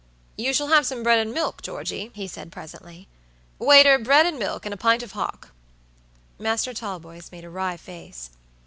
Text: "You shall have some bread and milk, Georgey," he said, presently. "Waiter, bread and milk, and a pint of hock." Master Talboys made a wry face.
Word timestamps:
"You 0.35 0.51
shall 0.51 0.69
have 0.69 0.87
some 0.87 1.03
bread 1.03 1.19
and 1.19 1.31
milk, 1.31 1.61
Georgey," 1.61 2.09
he 2.15 2.27
said, 2.27 2.51
presently. 2.51 3.07
"Waiter, 3.59 3.99
bread 3.99 4.25
and 4.25 4.39
milk, 4.39 4.65
and 4.65 4.73
a 4.73 4.75
pint 4.75 5.03
of 5.03 5.11
hock." 5.11 5.49
Master 6.39 6.73
Talboys 6.73 7.31
made 7.31 7.45
a 7.45 7.51
wry 7.51 7.77
face. 7.77 8.31